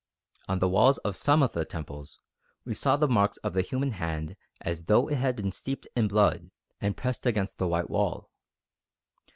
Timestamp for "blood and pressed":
6.07-7.27